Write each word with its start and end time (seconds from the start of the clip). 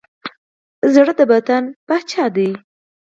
زړه 0.93 1.13
د 1.19 1.21
بدن 1.31 1.63
پاچا 1.87 2.25
دی. 2.35 2.49